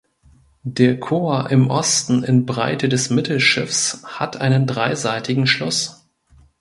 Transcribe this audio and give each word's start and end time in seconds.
Der 0.63 0.99
Chor 0.99 1.51
im 1.51 1.69
Osten 1.69 2.23
in 2.23 2.47
Breite 2.47 2.89
des 2.89 3.11
Mittelschiffs 3.11 4.01
hat 4.03 4.35
einen 4.37 4.65
dreiseitigen 4.65 5.45
Schluss. 5.45 6.09